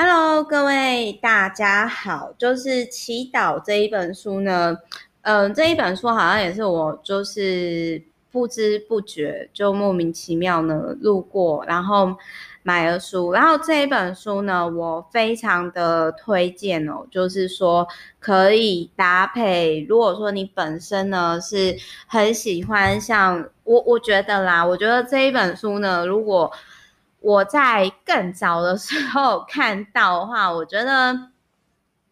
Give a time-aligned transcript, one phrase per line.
[0.00, 2.32] Hello，各位大家好。
[2.38, 4.78] 就是《祈祷》这一本书呢，
[5.22, 8.00] 嗯、这一本书好像也是我就是
[8.30, 12.16] 不知不觉就莫名其妙呢路过，然后
[12.62, 13.32] 买了书。
[13.32, 17.84] 然后这一本书呢，我非常的推荐哦，就是说
[18.20, 19.84] 可以搭配。
[19.88, 21.76] 如果说你本身呢是
[22.06, 26.52] 很喜欢像我，我觉得啦，我觉得这一本书呢，如果
[27.20, 31.30] 我在更早的时候看到的话，我觉得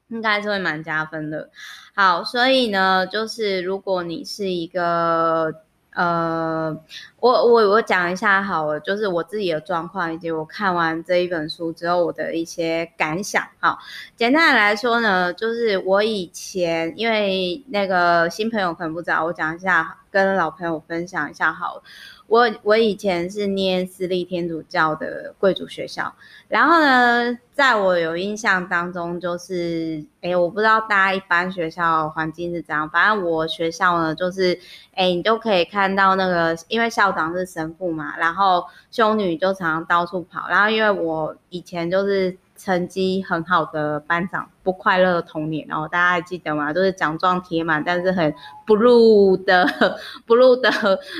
[0.09, 1.51] 应该是会蛮加分的。
[1.95, 5.55] 好，所以呢，就是如果你是一个
[5.95, 6.77] 呃，
[7.21, 13.43] 我我我讲一下好了，就是我自己的状况以及我看完这一本书之后我的一些感想。
[13.61, 13.79] 好，
[14.15, 21.83] 简单的来说呢，就是我以前因为那个新朋友可能不知道，我讲一下，跟老朋友分享一下好了。
[22.27, 26.15] 我我以前是念私立天主教的贵族学校，
[26.49, 34.59] 然后呢，在我有印象当中，就是，诶，我不知道大家一般学校环境是怎样，反正我学校呢，就是，
[34.95, 42.39] 诶，你都可以看到那个，因为校长是神父嘛，然后修女就常常到处跑，然后因为我以前就是。
[42.57, 46.73] 成绩很好的班长，不快乐的童年，然后大家还记得吗？
[46.73, 48.35] 都是奖状贴满，但是很
[48.67, 49.67] blue 的
[50.27, 50.71] blue 的，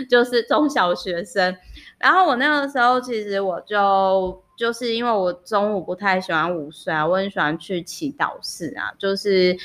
[0.09, 1.57] 就是中小学生。
[1.99, 9.57] 然后我那个时候，其实我就就是因为我中午不太喜欢午睡啊，我很喜欢去祈祷室啊，就是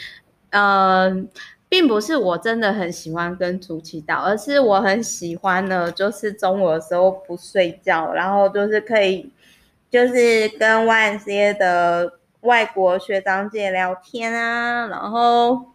[0.51, 1.25] 嗯、呃，
[1.67, 9.31] 并不是我真的很喜欢跟主祈祷，而是我很喜欢呢，就是中午的时候不睡觉，然后就是可以。
[9.91, 15.73] 就是跟外界的外国学长姐聊天啊，然后，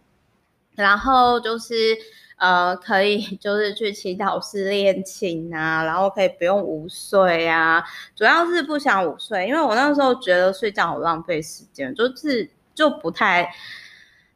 [0.75, 1.95] 然后就是
[2.37, 7.83] 呃，可以就是去祈祷室练琴啊，然后可以不用午睡啊，
[8.15, 13.47] 主要是不想午睡，因为我那时候觉得睡觉好浪费时间，就是就不太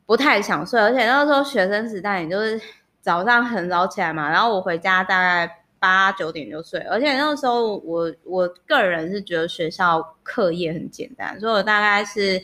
[0.05, 2.61] 不太想睡，而且那时候学生时代，你就是
[3.01, 5.57] 早上很早起来嘛，然后我回家大概。
[5.81, 12.39] 八九点就睡，而且那个时候我我个人是觉得学校课业很简单，所以我大概是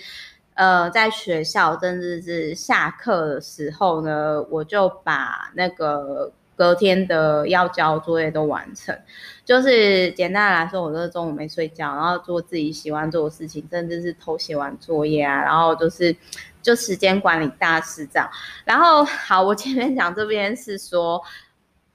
[0.55, 8.97] 呃在学校甚至是下课的时候呢，我就把那个隔天的要交作业都完成。
[9.45, 16.15] 就是简单来说，我就是中午没睡觉，然后做自己喜欢做的事情，甚至是偷写完作业啊，然后就是
[16.63, 18.27] 就时间管理大师这样。
[18.65, 21.21] 然后好，我前面讲这边是说。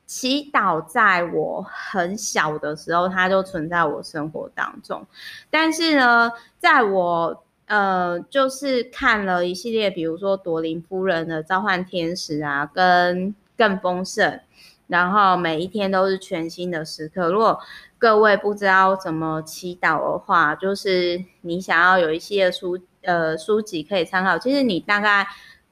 [0.07, 5.07] 祈祷在我很小的时候，它就存在我生活当中。
[5.51, 14.41] 但是呢，在我呃，就是看了一系列，比如说朵琳夫人的召唤天使啊，跟更丰盛，
[14.89, 17.31] 然后每一天都是全新的时刻。
[17.31, 17.59] 如果
[17.97, 24.37] 各位不知道怎么祈祷的话，就是你想要有一些书呃书籍可以参考。
[24.37, 25.27] 其实你大概。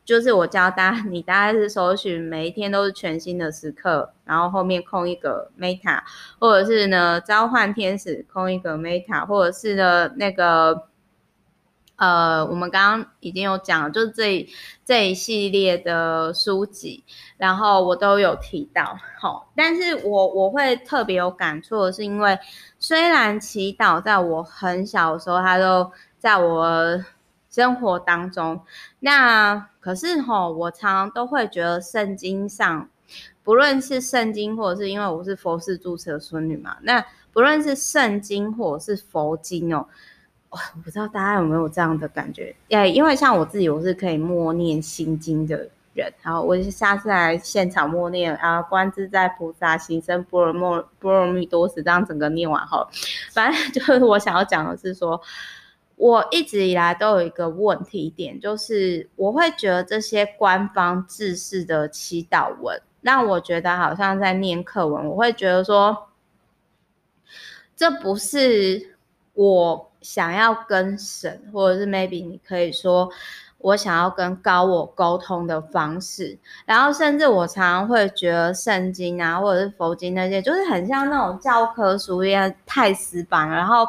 [0.05, 6.01] 就是我教大家，你大概是搜寻每一天都是全新的时刻，然后后面空一个 meta，
[6.41, 10.89] 或者是呢召唤天使空一个 meta，或者是呢那个
[11.95, 14.49] 呃，我们刚刚已经有讲，就是这
[14.85, 17.05] 这一系列的书籍，
[17.37, 18.99] 然后我都有提到。
[19.21, 22.37] 好，但是我我会特别有感触是，因为
[22.81, 27.05] 虽然祈祷在我很小的时候，他都在我。
[27.51, 28.61] 生活当中，
[29.01, 32.89] 那可是吼，我常常都会觉得圣经上，
[33.43, 39.85] 不论是圣经，或者是因为我是佛寺住持的孙女嘛，那不论是圣经或者是佛经哦，
[40.51, 42.55] 我不知道大家有没有这样的感觉？
[42.71, 52.87] 哎，因为像我自己，我是可以默念心经的人，好，我下次来现场默念啊，观自在菩萨行深般若波罗蜜多时，这样整个念完后，
[53.33, 55.21] 反正就是我想要讲的是说。
[56.01, 65.07] 我一直以来都有一个问题点，就是我会觉得这些官方制式的祈祷文，让我觉得好像在念课文。
[65.07, 66.09] 我会觉得说，
[67.77, 68.97] 这不是
[69.35, 73.11] 我想要跟神，或者是 maybe 你可以说
[73.59, 76.39] 我想要跟高我沟通的方式。
[76.65, 83.87] 然后甚至我常常会觉得圣经啊，或者是佛经那些，就是很像那种教科书一样太死板，然后。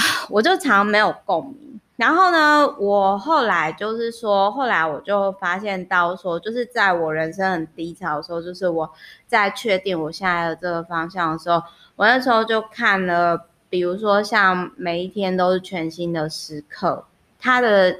[0.30, 8.90] 我就常没有共鸣，然后呢，我后来就是说，后来我就发现到说，就是在我人生很低潮的时候，就是我
[9.26, 11.62] 在确定我现在的这个方向的时候，
[11.96, 17.04] 我那时候就看了，比如说像每一天都是全新的时刻，
[17.40, 17.96] 他的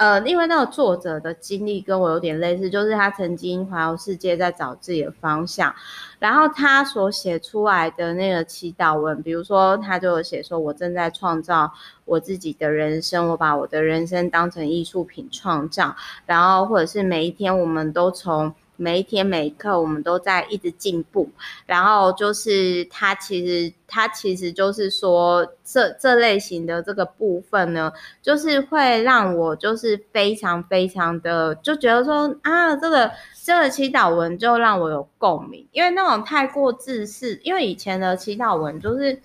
[0.00, 5.74] 呃，因为那个作者的经历跟我有点类似，就是他曾经环游世界在找自己的方向，
[6.18, 11.70] 然后他所写出来的那个祈祷文，比如说他就写说，我正在创造
[12.06, 15.94] 我自己的人生，我把我的人生当成艺术品创造，
[16.24, 18.54] 然后或者是每一天我们都从。
[18.80, 21.28] 每一天每一刻，我们都在一直进步。
[21.66, 27.92] 然后就是他其实他其实就是说，这这类型的这个部分呢，
[28.22, 33.10] 就是会让我就是非常非常的就觉得说啊，这个
[33.44, 39.20] 这个祈祷文就让我有共鸣，因为那种太过自私，因为以前的祈祷文就是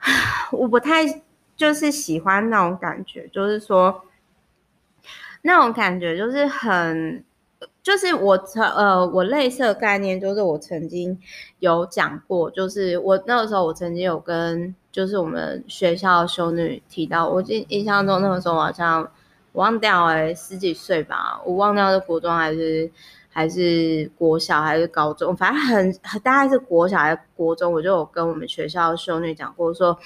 [0.52, 1.22] 我不太
[1.56, 4.02] 就是喜欢那种感觉，就是说
[5.40, 7.24] 那种感觉就是很。
[7.86, 11.16] 就是我曾呃，我类似的概念，就是我曾经
[11.60, 19.08] 有讲过，就是我那个时候我曾经有跟就是我们学校的修女提到，我记印象中那个时候好像
[19.52, 22.90] 我忘掉哎、十几岁吧，我忘掉是国中还是
[23.28, 29.96] 还是国小还是高中，反正很很大概是国小还是国中，我就有跟我们学校的修女讲过说，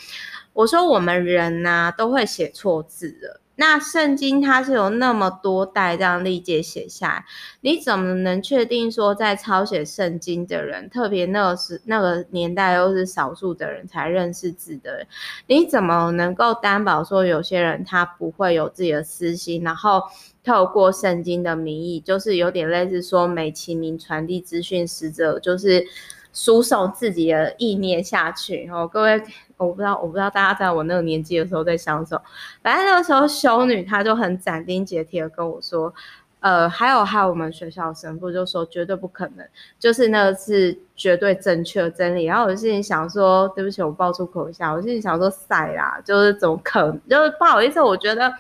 [0.53, 3.41] 我说我们人呐、都会写错字的。
[3.61, 7.25] 那圣经它是有那么多代这样历届写下来，
[7.61, 15.07] 你怎么能确定说在抄写圣经的人，特别那个时那个年代又是少数的人才认识字的人，
[15.47, 20.01] 你怎么能够担保说有些人他不会有自己的私心，然后
[20.43, 25.85] 透过圣经的名义，就是有点类似说美其名传递资讯使者，就是
[26.33, 28.67] 输送自己的意念下去。
[28.73, 29.23] 哦各位。
[29.67, 32.23] 我不知道，我不知道大家在我那个年纪的时候在想什么。
[32.63, 35.93] 反正那个时候修女她就很斩钉截铁的跟我说，
[36.41, 39.47] 呃，还有还有我们学校神父就说绝对不可能，
[39.79, 42.25] 就是那个是绝对正确的真理。
[42.25, 48.33] 然后我心里想说，对不起，我爆粗口一下，我心里想说塞啦，就是怎么可能，就是不好意思，我觉得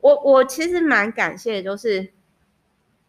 [0.00, 2.08] 我我其实蛮感谢，就是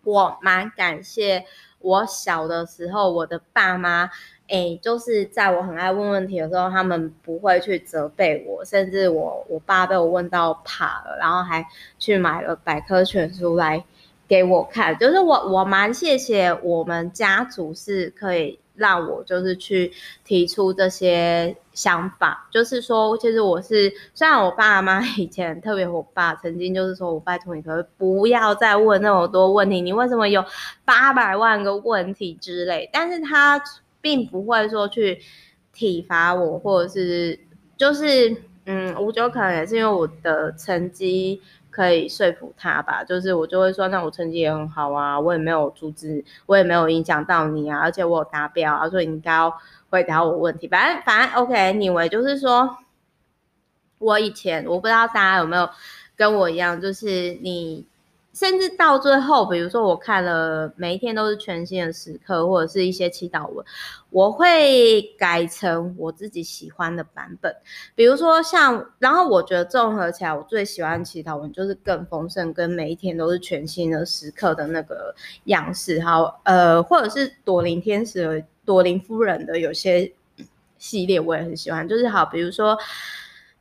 [0.04, 1.46] 我蛮感谢
[1.80, 4.10] 我小的时候我的爸妈。
[4.52, 11.66] 哎，就是在我很爱问问题的时候，他们不会去责备我，甚至我我爸被我问到怕了，然后还
[11.98, 13.82] 去买了百科全书来
[14.28, 14.98] 给我看。
[14.98, 19.90] 就是我我蛮谢谢我们家族是可以让我就是去
[20.26, 22.46] 提出这些想法。
[22.52, 30.44] 就是说，其实我是虽然我爸妈以前特别，我爸曾经就是说我拜托你，可不要再问那么多问题，你为什么有
[30.84, 33.64] 八百万个问题之类，但是他。
[34.02, 35.22] 并不会说去
[35.72, 37.40] 体罚我，或者是
[37.78, 43.04] 就是嗯，我觉得可能也是因为我的成绩可以说服他吧。
[43.04, 49.54] 就是我就会说，那我成绩也很好啊，我也没有阻止，我也没有影响到你啊，而且我有达标啊，所以你应该要
[49.90, 50.68] 回答我问题。
[50.68, 52.78] 反正反正 OK，你们就是说
[54.00, 55.70] 我以前我不知道大家有没有
[56.16, 57.88] 跟我一样，就是你。
[58.34, 63.66] 甚至到最后，比如说我看了每一天都是全新的时刻，或者是一些祈祷文，
[64.10, 67.54] 我会改成我自己喜欢的版本。
[67.94, 75.14] 比如说像，然后我觉得综合起来，我最喜欢祈祷文就是更丰盛，跟每一天都是全新的时刻的那个
[75.46, 76.00] 样式。
[76.00, 80.10] 好，呃，或者是朵琳天使、朵琳夫人的有些
[80.78, 81.86] 系列我也很喜欢。
[81.86, 82.78] 就是好，比如说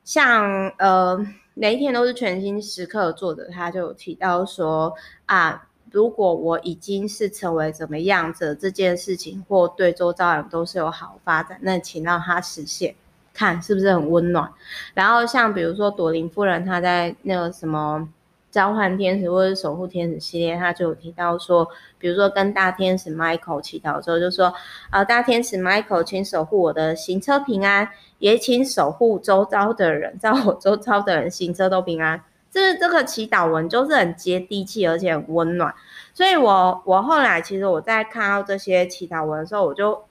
[0.04, 1.26] 像呃。
[1.54, 4.94] 每一天都是全新时刻作者，他就提到说
[5.26, 12.94] 啊，如果我已经是成为怎么样子这件事情，或对周遭人都是有好发展，那请让他实现，
[13.34, 14.50] 看是不是很温暖。
[14.94, 18.08] 然后像比如说朵琳夫人，她在那个什么。
[18.50, 21.68] 召唤天使或者守护天使系列，她就有提到说，
[22.00, 24.52] 比如说跟大天使 Michael 祈祷的时候，就说
[24.90, 27.88] 啊，大天使 Michael，请守护我的行车平安，
[28.20, 32.22] 也请守护周遭的人，在我周遭的人行车都平安。
[32.52, 35.74] 这这个祈祷文就是很接地气，而且很温暖。
[36.14, 40.04] 所以我我后来其实我在看到这些祈祷文的时候，我就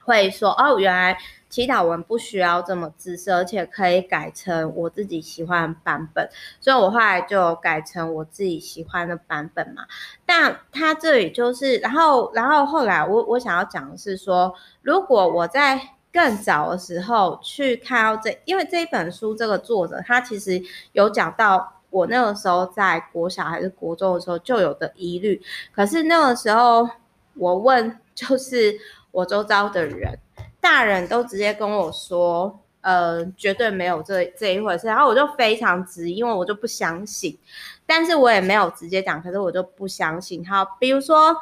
[0.00, 1.16] 会说，哦，原来。
[1.52, 6.26] 祈祷文不需要这么自私，而且可以改成我自己喜欢的版本，
[6.58, 9.84] 所以我后来就改成我自己喜欢的版本嘛。
[10.24, 15.78] 但他这里就是，然后，然后后来我我想要讲的是说，如果我在
[16.12, 25.40] 更早的时候去看到这，因为这一本书这个作者他其实有讲到我那个时候在国小还是国中的时候就有的疑虑，
[25.74, 26.88] 可是那个时候
[27.34, 28.78] 我问就是
[29.10, 30.18] 我周遭的人。
[30.60, 37.36] 大人都直接跟我说，呃，绝对没有这这一回事，然后我就非常直，因为我就不相信，
[37.84, 40.48] 但是我也没有直接讲，可是我就不相信。
[40.48, 41.36] 好，比如说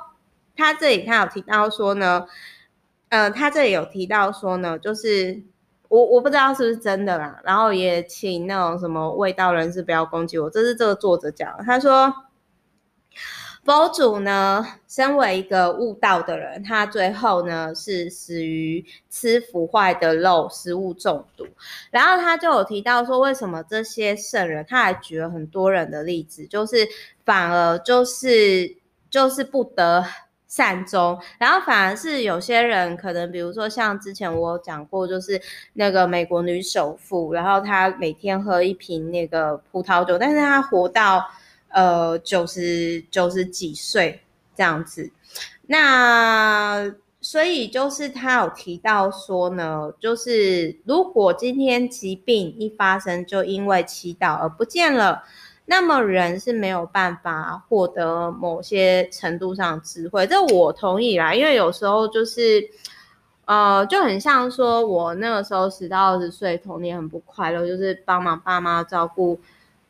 [0.56, 2.26] 他这里他有提到说呢，
[3.10, 5.42] 呃，他这里有提到说呢，就是
[5.88, 12.12] 我我不知道是不是真的啦，然后也请那种什么味道人士不要攻击我，这是这个作者讲，他说。
[13.62, 21.46] 佛祖呢，身为一个悟道的人，他最后呢是死于吃腐坏的肉食物中毒。
[21.90, 26.88] 然后他就有提到说，为什么这些圣人，他还举了很多人的例子，就是
[27.26, 28.78] 反而就是
[29.10, 30.06] 就是不得
[30.50, 35.40] 善终，然后反而是有些人可能，比如说像之前我有讲过，就是
[35.72, 41.24] 那个美国女首富，然后她每天喝一瓶那个葡萄酒，但是她活到。
[41.72, 44.20] 呃，九十九十几岁
[44.56, 45.08] 这样子，
[45.68, 55.22] 那所以就是她有提到说呢，就是如果今天疾病一发生，就因为祈祷而不见了，
[55.70, 60.26] 那么人是没有办法获得某些程度上的智慧。
[60.26, 62.68] 这我同意啦，因为有时候就是，
[63.44, 69.38] 呃，就很像说我那个时候十到二十岁，童年很不快乐，就是帮忙爸妈照顾。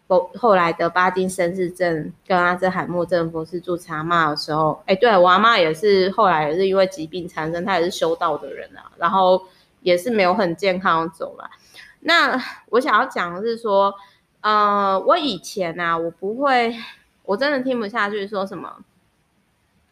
[0.07, 9.41] 后后来得巴金森氏症跟阿兹海默症，不是住茶妈的时候，哎，对我阿妈也是后来也是因为疾病产生，她也是修道的人啊，然后
[9.81, 11.49] 也是没有很健康走了。
[12.01, 13.95] 那我想要讲的是说，
[14.41, 16.77] 呃，我以前啊，我不会，
[17.25, 18.79] 我真的听不下去说什么，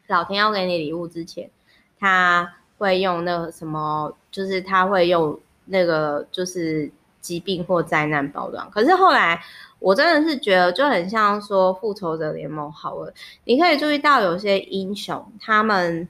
[0.07, 1.50] 老天要给你礼物之前，
[1.99, 6.90] 他会用那个什么，就是他会用那个就是
[7.21, 9.43] 疾病或灾难包装，可是后来。
[9.81, 13.14] 我真的是觉得就很像说复仇者联盟好了，
[13.45, 16.09] 你可以注意到有些英雄，他们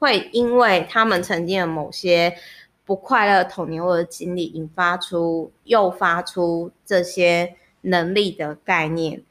[0.00, 2.36] 会因为他们曾经的某些
[2.84, 9.22] 不快乐童年或者经历，引发出、诱发出这些能力的概念，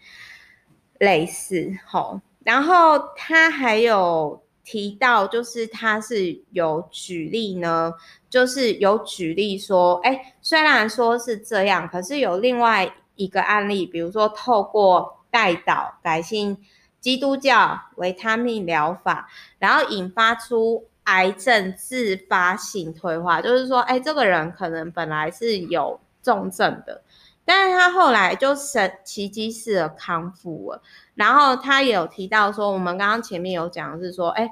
[0.97, 2.21] 类似吼。
[2.43, 7.93] 然后他还有提到，就是他是有举例呢，
[8.29, 12.95] 就是有举例说，哎，虽然说是这样，可是有另外。
[13.15, 16.57] 一个案例，比如说透过代祷改信
[16.99, 19.29] 基督教维他命疗法，
[19.59, 27.03] 然后引发出癌症自发性退化，就是说，哎，这个人可能本来是有重症的，
[27.45, 30.81] 但是他后来就神奇迹式的康复了。
[31.15, 34.49] 然后他也有提到说，我们刚刚前面有讲是说，哎，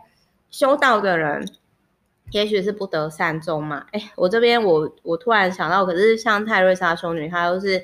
[0.50, 1.48] 修道的人
[2.32, 3.86] 也许是不得善终嘛。
[3.92, 7.84] 哎，我这边我我突然想到，可是像泰瑞莎修女，她都是。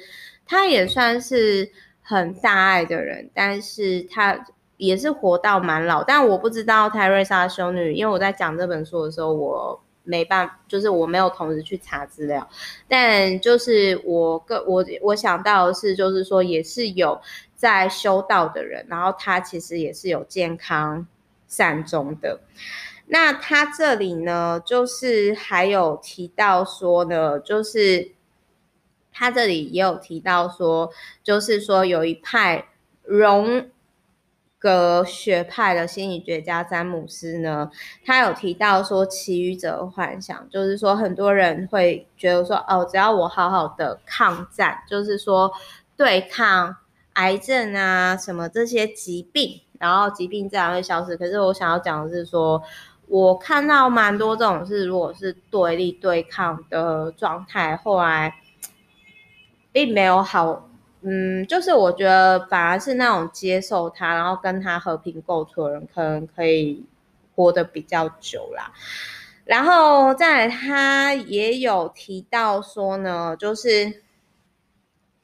[0.50, 1.70] 她也算是
[2.02, 4.46] 很大爱的人，但是她
[4.78, 6.02] 也是活到蛮老。
[6.02, 12.50] 但我不知道泰瑞莎修女，因为我在讲这本书的时候，我没办，就是我没有同时去查资料。
[12.88, 17.22] 但就是我个我我想到的是，就是说也是有
[17.56, 21.06] 在修道的人，然后他其实也是有健康
[21.48, 22.40] 善终的。
[23.08, 28.12] 那他这里呢，就是还有提到说呢，就是。
[29.20, 30.92] 他这里也有提到说，
[31.24, 32.68] 就是说有一派
[33.02, 33.68] 荣
[34.60, 37.70] 格学派的心理学家詹姆斯呢，
[38.06, 45.52] 他有提到说，其余者幻想，就是说很多人会觉得说，哦，只要我好好的抗战，就是说
[45.96, 46.76] 对抗
[47.14, 51.16] 癌症啊什么这些疾病，然后疾病自然会消失。
[51.16, 52.62] 可是我想要讲的是说，
[53.08, 58.34] 我看到蛮多这种是，如果是对立对抗的状态，后来。
[59.74, 60.67] 并没有好，
[61.02, 66.86] 嗯，就是我觉得反而是那种接受他，然后跟他和平共处的人，可能可以
[67.36, 68.72] 活得比较久啦。
[69.46, 74.04] 然后再来，他也有提到说呢，就是。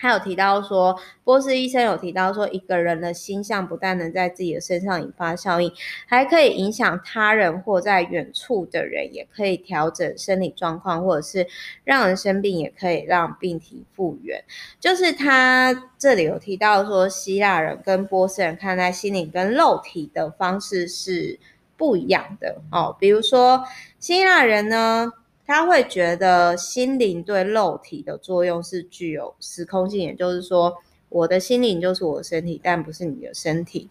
[0.04, 5.72] 他有提到说，波斯医生有提到说，一个人的心象不但能在自己的身上引发效应，
[6.06, 11.48] 还可以影响他人或在远处的人，也可以调整生理状况，或者是
[11.86, 14.44] 让人生病，也可以让病体复原。
[14.78, 21.40] 就是他这里有提到说，希腊人跟波斯人看待心灵跟肉体的方式是
[21.78, 22.94] 不一样的哦。
[23.00, 23.64] 比如说，
[24.00, 25.14] 希腊人呢。
[25.46, 30.74] 他会觉得心灵对肉体的作用是具有时空性，也就是说，
[31.10, 33.90] 我的心灵就是我的身体，但不是你的身体。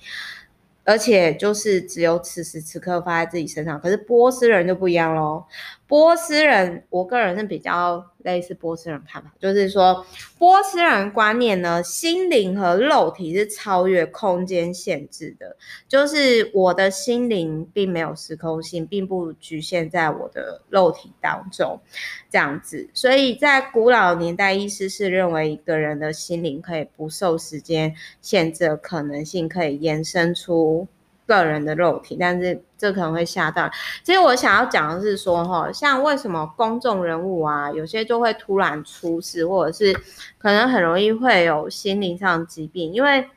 [0.85, 5.44] 而且就是只有此时此刻发在自己身上，可是波斯人就不一样喽。
[5.92, 10.06] 波斯人，我个人是比较类似波斯人看法，就是说
[10.38, 15.54] 波斯人观念呢，心灵和肉体是超越空间限制的，
[15.87, 21.78] 就是我的心灵并没有时空性，并不局限在我的肉体当中，
[22.30, 22.88] 这样子。
[22.94, 30.88] 所以在古老年代，医师是认为一个人的心灵可以不受时间限制的可能性，可以延伸出。
[31.36, 33.70] 个人的肉体，但是这可能会吓到。
[34.02, 39.92] 其实我想要讲的是说，哈，像为什么公众人物啊，有些就会突然出事，或者是
[40.38, 43.28] 可能很容易会有心灵上疾病，因为，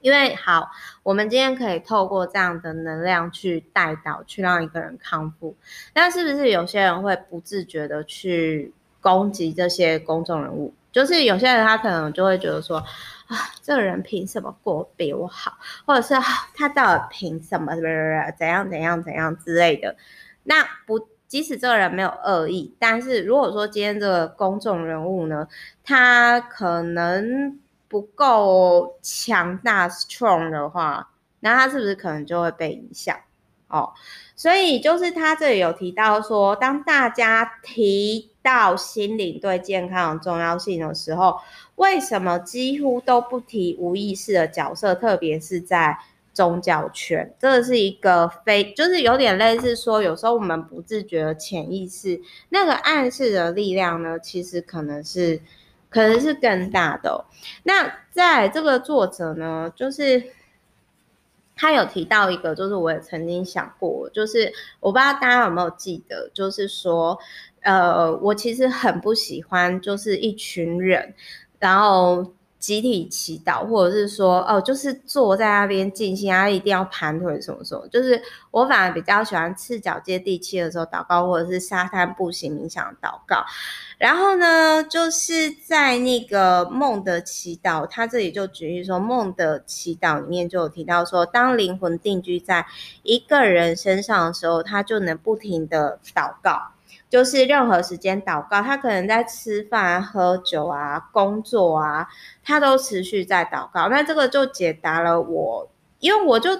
[0.00, 0.70] 因为好，
[1.02, 5.54] 我们今天可以透过这样的能量去带导，去让一个人康复。
[5.92, 10.74] 但是不是有些人会不自觉的去攻击这些公众人物？
[10.90, 12.82] 就是有些人他可能就会觉得说。
[13.62, 15.58] 这个人凭什么过比我好？
[15.86, 16.14] 或者是
[16.54, 17.74] 他到底凭什么？
[18.38, 19.96] 怎样怎样怎样之类的？
[20.44, 25.46] 那不，即使这个人没有恶意，但是如果说今天这个公众人物呢，
[25.84, 27.58] 他可能
[27.88, 31.10] 不够强大 strong 的话，
[31.40, 33.16] 那他是不是可能就会被影响？
[33.68, 33.92] 哦，
[34.36, 41.38] 所以就是他这里有提到说，当大家提到心灵对健康的重要性的时候，
[41.76, 45.96] 为什么几乎都不提无意识的角色，特别是在
[46.32, 47.34] 宗教圈？
[47.38, 55.40] 这是一个非，就是有点类似说，有时候我们不自觉的潜意识那个暗示的力量呢，其实可能是
[55.88, 57.24] 可能是更大的。
[57.62, 60.22] 那在这个作者呢，就是。
[61.54, 67.16] 他有提到一个，就是我也曾经想过，就是我不知道大家有没有记得，就是说，
[67.62, 71.14] 呃，我其实很不喜欢，就是一群人，
[71.58, 83.44] 然后集体祈祷，或者是说，哦，就是坐在那边静心，啊，一定要盘腿什么什么，就是我反而比较喜欢赤脚接地气的时候祷告，或者是沙滩步行冥想祷告。
[83.98, 92.66] 然后呢，就是在那个梦的祈祷，他这里就举例说，梦的祈祷里面就有提到说，当灵魂定居在
[93.04, 96.71] 一个人身上的时候，他就能不停的祷告，
[97.12, 102.08] 就是任何时间祷告，他可能在吃饭、喝酒啊、工作啊，
[102.42, 103.90] 他都持续在祷告。
[103.90, 106.58] 那这个就解答了我，因为我就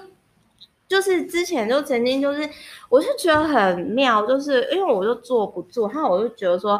[0.87, 2.47] 就是之前就曾经就是，
[2.89, 6.79] 我是觉得很妙，就是因为我就坐不住，然后我就觉得说。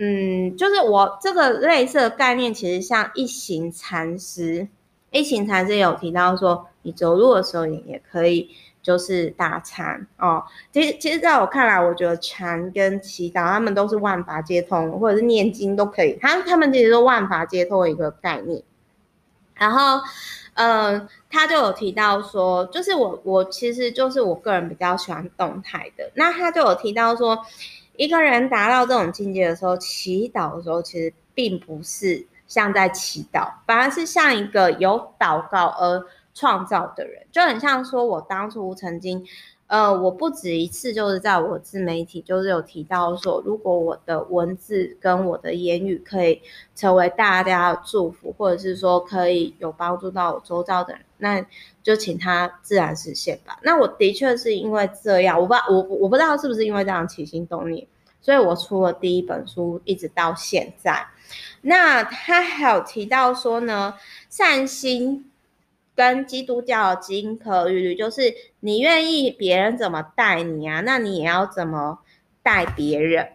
[0.00, 4.68] 嗯，就是我这个类似的概念，其实像一行禅师，
[5.10, 8.48] 一行禅师有提到说，你走路的时候你也可以，
[8.88, 10.42] 就是打禅哦。
[10.72, 16.18] 其实，其实在我看来，我觉得禅跟祈祷，他们都是万法皆通，或者是念经都可以。
[16.22, 18.62] 他他们其实都万法皆通的一个概念。
[19.54, 20.00] 然后，
[20.54, 26.10] 嗯、他就有提到说，就是我我其实就是我个人比较喜欢动态的。
[26.14, 27.44] 那他就有提到说。
[27.98, 36.06] 一个人达到这种境界的时候，祈祷的时候其实并不是像在祈祷，反而是像一个有祷告而
[36.38, 39.26] 创造的人，就很像说，我当初曾经，
[39.66, 46.40] 呃，我不止一次就是在我自媒体就是有提到说，如果我的文字跟我的言语可以
[46.76, 51.44] 成为大家的祝福，或者是说可以有帮助到我周遭的人，那
[51.82, 53.58] 就请他自然实现吧。
[53.62, 57.84] 那我的确是因为这样，我不知道我我不知道是不是因为这样起心动念，
[58.22, 61.04] 所以我出了第一本书，一直到现在。
[61.60, 63.94] 那他还有提到说呢，
[64.30, 65.27] 善心
[65.98, 71.98] 跟基督教的金科玉律，就是你愿意别人怎么待你啊，那你也要怎么
[72.40, 73.30] 待别人。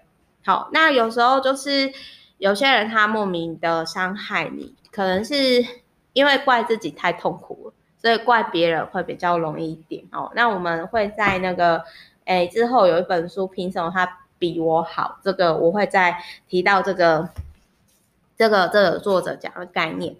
[0.46, 1.92] 好，那有时候就是
[2.38, 5.66] 有些人他莫名的伤害你，可能是
[6.14, 10.32] 因为怪自己太痛苦了，所以怪别人会比较容易一点哦。
[10.34, 11.84] 那我们会在那个
[12.24, 15.20] 诶之后有一本书，凭什么他比我好？
[15.22, 17.28] 这个我会再提到这个
[18.38, 20.16] 这个这个作者讲的概念。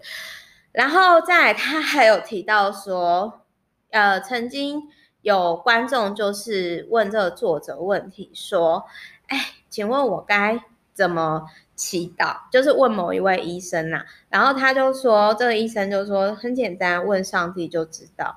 [0.74, 3.42] 然后再，他还有提到说，
[3.90, 4.82] 呃，曾经
[5.22, 8.84] 有观众就是问这个作者问题说，
[9.28, 9.38] 哎，
[9.70, 12.38] 请问我该怎么祈祷？
[12.50, 18.34] 就是问某一位医生呐、然后他就说，这个医生就说很简单，问上帝就知道。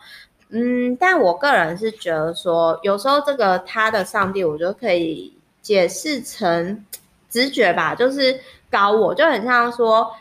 [0.50, 6.86] 嗯，但我个人是觉得说，有时候这个他的上帝，我就可以解释成
[7.32, 10.12] 直觉吧，就是高我，就很像说。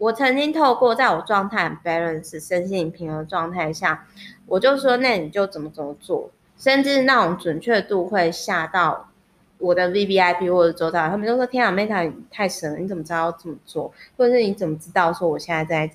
[0.00, 4.06] 我曾经透过在我状态很 balance、身心平衡状态下，
[4.46, 9.10] 我就说，那你就怎么怎么做，甚至那种准确度会吓到
[9.58, 13.92] 我的 VVIP 或者周遭，他们就说：“天啊，Meta 你太神了，你怎么知道要怎么做？
[14.16, 15.94] 或者是你怎么知道说我现在在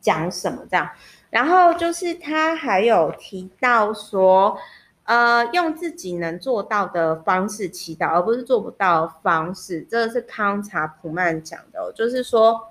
[0.00, 0.90] 讲什么？”这样，
[1.30, 4.58] 然后就是他还有提到说，
[5.04, 9.86] 呃，用自己能做到的方式祈祷，而不是做不到的方式。
[9.88, 12.66] 这个是康查普曼讲的，就是说。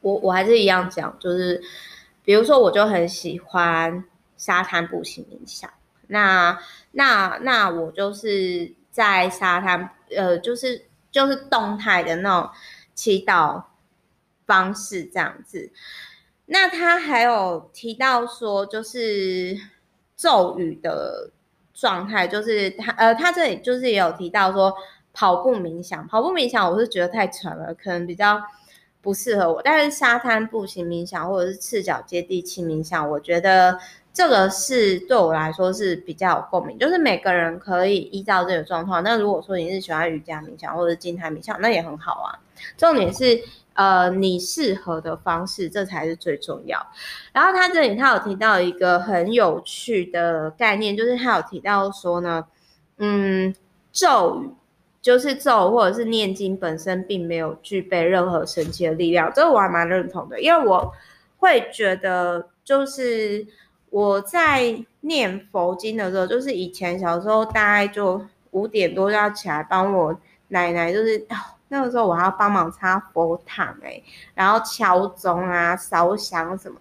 [0.00, 1.62] 我我还是一样讲，就是
[2.24, 4.04] 比如说，我就很喜欢
[4.36, 5.70] 沙滩步行冥想。
[6.08, 6.58] 那
[6.92, 12.50] 那那我就是在沙滩，呃，就是就是动态的那种
[12.94, 13.62] 祈祷
[14.46, 15.70] 方式这样子。
[16.46, 19.56] 那他还有提到说，就是
[20.16, 21.30] 咒语的
[21.72, 24.74] 状态，就是他呃，他这里就是也有提到说
[25.12, 28.42] 跑步冥想，跑步冥想我是觉得太沉了，可能比较
[29.02, 29.60] 不适合我。
[29.62, 33.78] 但是沙滩步行冥想或者是赤脚接地气冥想，我觉得
[34.12, 39.02] 这个是对我来说是比较有共鸣，就是每个人可以依照这个状况。
[39.02, 42.38] 那如果说你是喜欢瑜伽冥想或者是静态冥想，那也很好啊。
[42.76, 43.40] 重点是。
[43.74, 46.86] 呃，你适合的方式，这才是最重要。
[47.32, 52.44] 然后他这里他有提到一个很有趣的概念，就是他有提到说呢，
[52.98, 53.54] 嗯，
[53.90, 54.50] 咒语
[55.00, 60.92] 就是咒或者是念经本身并没有具备任何神奇的力量，这个我还蛮认同的，因为我
[61.38, 63.46] 会觉得，就是
[63.90, 71.26] 我在念佛经的时候，就是以前小时候大概就五点多就要起来帮我奶奶，就是。
[71.72, 74.02] 那个时候我还要帮忙擦佛堂哎，
[74.34, 76.76] 然后敲钟啊、烧香什么。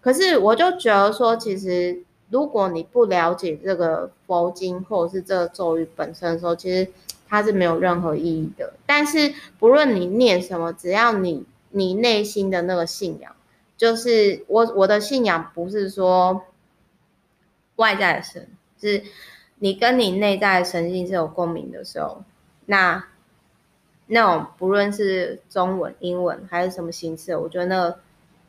[0.00, 6.90] 可是我就觉得说，其实如果你不了解这个佛经或者是这个咒语本身的时候，其实
[7.32, 8.74] 它是没有任何意义的。
[8.84, 13.34] 但是不论你念什么，只要你你内心的那个信仰，
[13.78, 16.44] 就是我我的信仰不是说
[17.76, 19.02] 外在的神，是
[19.60, 22.22] 你跟你内在的神性是有共鸣的时候，
[22.66, 23.04] 那。
[24.06, 27.98] 那种不论是中文、英文还是什么形式，我觉得那个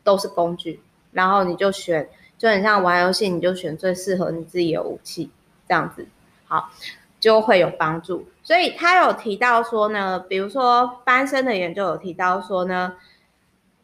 [0.02, 0.78] 都是工具。
[1.12, 5.30] 然后你就选，就很像玩游戏，你就选最适合你自己的武器，
[5.66, 6.06] 这样子
[6.44, 6.70] 好
[7.24, 8.28] 就会有帮助。
[8.42, 12.96] 所以他有提到说呢，比如说翻身的研究有提到说呢，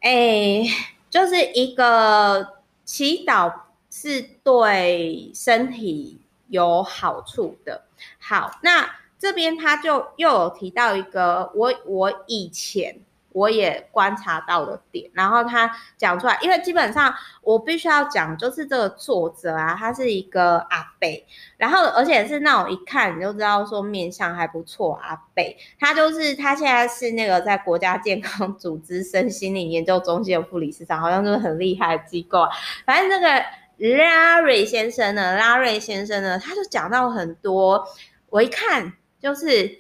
[0.01, 0.63] 哎，
[1.09, 3.51] 就是一个祈祷
[3.89, 7.87] 是对身体有好处的。
[8.19, 8.91] 好，那。
[9.21, 13.01] 这边他就又有提到一个我我以前
[13.33, 21.09] 我也观察到的点，然后他讲出来，因为基本上我必须要讲，就是这个作者啊，他是一个阿伯，
[21.57, 25.45] 然后而且是那种一看你就知道说面相还不错阿伯，
[25.79, 32.49] 他就是他现在是那个在国家健康组织身心灵研究中心的副理事长，好像就是很厉害的机构啊。
[32.85, 33.45] 反正这个
[33.97, 37.87] 拉瑞先生呢，拉瑞先生呢，他就讲到很多，
[38.29, 38.93] 我一看。
[39.21, 39.71] 就是，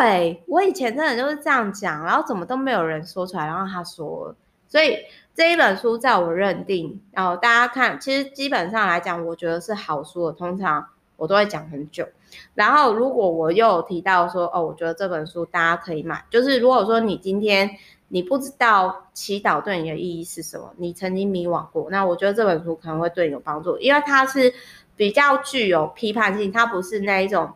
[0.00, 4.34] 对，我以前真的就是这样讲，然后怎么都没有人说出来，然后他说，
[4.66, 4.98] 所以
[5.36, 10.84] 这一本书在我认定，然后大家看，其实基本上来讲，我觉得是好书的，通常
[11.16, 12.08] 我都会讲很久。
[12.54, 17.70] 然后如果我又有提到说，哦，我觉得这本书大家可以买，就是如果说你今天
[18.08, 24.52] 你不知道祈祷对你的意义是什么，你曾经迷惘过，那我觉得这本书可能会对你有帮助，因为它是
[24.96, 27.52] 比较具有批判性，它不是那一种。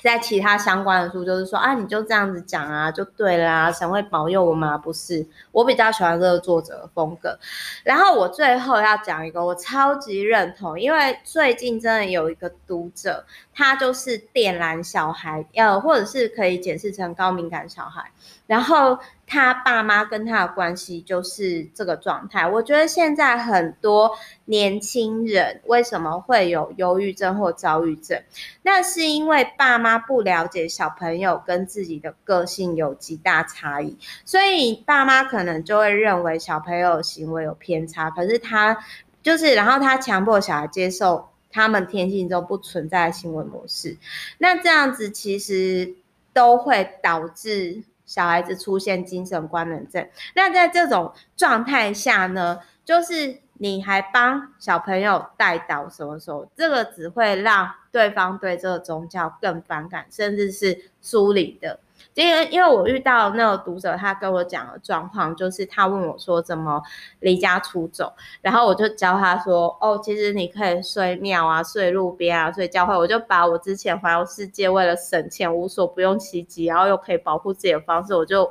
[0.00, 4.76] 在其他相关的书，就是说啊，你就这样子讲啊，就对啦，神会保佑我吗？
[4.76, 7.38] 不是，我比较喜欢这个作者的风格。
[7.84, 18.10] 然后我最后要讲一个，我超级认同，因为最近真的有一个读者，他就是电缆小孩，呃，或者是可以解释成高敏感小孩，
[18.46, 18.98] 然后。
[19.26, 22.46] 他爸妈跟他的关系就是这个状态。
[22.46, 28.22] 我觉得现在很多年轻人为什么会有忧郁症或躁郁症？
[28.60, 38.10] 那是因为爸妈不了解小朋友跟自己的个性有极大差异，所以爸妈可能就会认为小朋友行为有偏差。
[38.10, 38.76] 可是他
[39.22, 43.96] 就是，然后他强迫小孩接受他们天性中不存在的行为模式。
[44.36, 45.94] 那这样子其实
[46.34, 47.84] 都会导致。
[48.06, 61.80] 小孩子出现精神官能症，那在这种状态下呢，就是你还帮小朋友带到什么时候，这个只会让对方对这个宗教更反感，甚至是疏离的。
[62.14, 66.82] 因为因为我遇到那个读者，他跟我讲的状况，就是他问我说怎么
[67.20, 72.96] 离家出走，然后我就教他说，哦，其实你可以睡庙啊，睡路边啊，睡教会。
[72.96, 78.50] 我就把我之前环游世界为了省钱无所不用其极，然后又可以保护自己的方式，我就。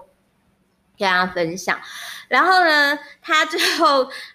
[1.04, 1.78] 跟大家分享，
[2.30, 3.58] 然后呢，他就，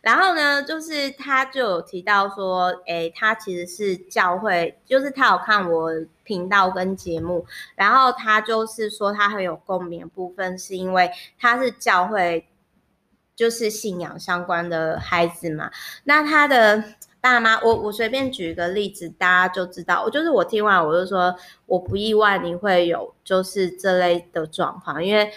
[0.02, 5.90] 然后呢，就是他就有提到说，诶，他其实是教会，就是他有看我
[6.24, 12.46] 频道跟节目，然后他就是说他很有共鸣部分，是因为他是教会，
[13.34, 15.70] 就是信仰相关的孩子嘛。
[16.04, 16.84] 那他的
[17.22, 25.32] 爸妈，我我随便举一个例子，大家就知道，我就是我听完我就说，我不意外你会有就是这类的状况，因为。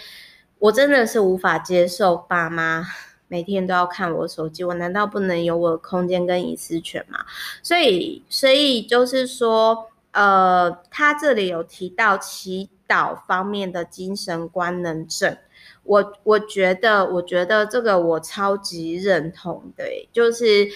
[0.62, 2.86] 我真的是无法接受爸妈
[3.26, 7.18] 每天都要看我手机，我难道不能有我的空间跟隐私权吗？
[7.64, 15.36] 所以，所以就是说，呃，他这里有提到祈祷方面的精神官能症，
[15.82, 20.68] 我我觉得，我觉得这个我超级认同的，就是。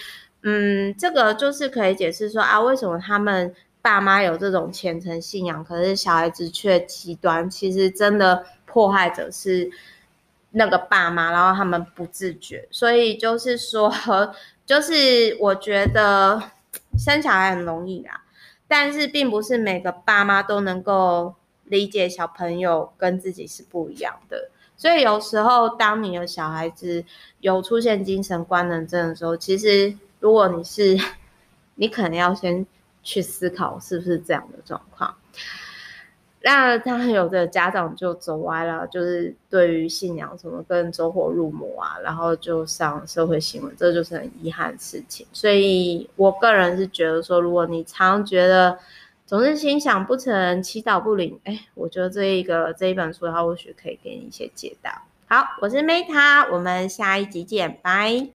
[0.49, 7.51] 嗯，这个就是可以解释说啊，为什么他们爸妈有这种虔诚信仰，可是小孩子却极端？
[7.51, 8.45] 其实真的
[8.77, 9.71] 迫害者是
[10.51, 12.69] 那个爸妈，然后他们不自觉。
[12.71, 13.91] 所以就是说，
[14.67, 16.51] 就是我觉得
[16.99, 18.23] 生小孩很容易啦，
[18.69, 21.35] 但是并不是每个爸妈都能够
[21.65, 24.51] 理解小朋友跟自己是不一样的。
[24.77, 27.03] 所以有时候，当你的小孩子
[27.41, 30.99] 有出现精神官能症的时候，其实如果你是，
[31.77, 32.67] 你可能要先
[33.03, 35.17] 去思考是不是这样的状况。
[36.49, 45.27] 那当然，有的家长就走歪了，就是对于信仰什么跟走火入魔啊，然后就上社会新闻，这就是很遗憾的事情。
[45.33, 48.79] 所以我个人是觉得说，如果你常觉得，
[49.27, 51.37] 总是心想不成，祈祷不灵。
[51.43, 55.03] 哎，我觉得这一个这一本书，它或许可以给你一些解答。
[55.27, 58.25] 好，我是 Meta，我们下一集见，拜。